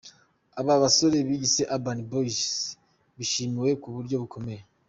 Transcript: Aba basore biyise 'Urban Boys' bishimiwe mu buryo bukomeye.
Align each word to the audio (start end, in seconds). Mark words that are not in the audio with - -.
Aba 0.59 0.73
basore 0.83 1.17
biyise 1.27 1.63
'Urban 1.67 1.99
Boys' 2.09 2.53
bishimiwe 3.17 3.71
mu 3.81 3.89
buryo 3.95 4.15
bukomeye. 4.23 4.61